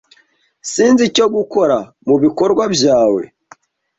Sinzi 0.71 1.01
icyo 1.09 1.25
gukora 1.35 1.77
mubikorwa 2.05 2.63
byawe. 2.75 3.23